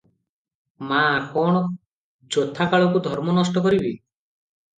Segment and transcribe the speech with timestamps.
[0.91, 1.01] ମା-
[1.35, 1.61] କଣ
[2.37, 3.95] ଯଥାକାଳକୁ ଧର୍ମ ନଷ୍ଟ କରିବି?